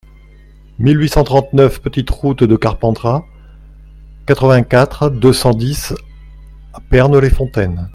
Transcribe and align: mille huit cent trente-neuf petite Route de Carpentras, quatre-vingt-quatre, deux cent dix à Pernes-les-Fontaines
mille 0.79 0.99
huit 0.99 1.09
cent 1.09 1.23
trente-neuf 1.23 1.79
petite 1.79 2.09
Route 2.09 2.43
de 2.43 2.55
Carpentras, 2.55 3.23
quatre-vingt-quatre, 4.25 5.11
deux 5.11 5.31
cent 5.31 5.51
dix 5.51 5.93
à 6.73 6.79
Pernes-les-Fontaines 6.89 7.87